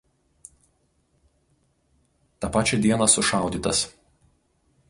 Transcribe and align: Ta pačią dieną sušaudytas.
Ta 2.39 2.49
pačią 2.57 2.81
dieną 2.87 3.05
sušaudytas. 3.09 3.79